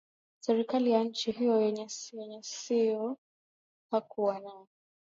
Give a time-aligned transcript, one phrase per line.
[0.39, 3.17] serikali ya nchi hiyo Yeye sio tu
[3.91, 4.67] hakuwa na